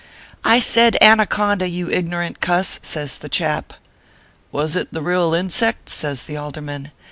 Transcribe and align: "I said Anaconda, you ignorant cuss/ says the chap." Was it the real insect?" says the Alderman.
"I 0.43 0.57
said 0.57 0.97
Anaconda, 0.99 1.69
you 1.69 1.87
ignorant 1.91 2.41
cuss/ 2.41 2.79
says 2.81 3.19
the 3.19 3.29
chap." 3.29 3.73
Was 4.51 4.75
it 4.75 4.91
the 4.91 5.03
real 5.03 5.35
insect?" 5.35 5.89
says 5.91 6.23
the 6.23 6.37
Alderman. 6.37 6.89